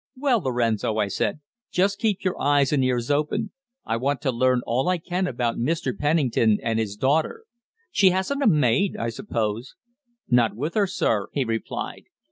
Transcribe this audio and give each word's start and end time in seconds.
"Well, 0.17 0.39
Lorenzo," 0.41 0.97
I 0.97 1.09
said, 1.09 1.41
"just 1.71 1.99
keep 1.99 2.23
your 2.23 2.41
eyes 2.41 2.73
and 2.73 2.83
ears 2.83 3.11
open. 3.11 3.51
I 3.85 3.97
want 3.97 4.19
to 4.21 4.31
learn 4.31 4.61
all 4.65 4.89
I 4.89 4.97
can 4.97 5.27
about 5.27 5.57
Mr. 5.59 5.95
Pennington 5.95 6.57
and 6.63 6.79
his 6.79 6.95
daughter. 6.95 7.43
She 7.91 8.09
hasn't 8.09 8.41
a 8.41 8.47
maid, 8.47 8.97
I 8.97 9.09
suppose?" 9.09 9.75
"Not 10.27 10.55
with 10.55 10.73
her, 10.73 10.87
sir," 10.87 11.27
he 11.33 11.43
replied. 11.45 12.05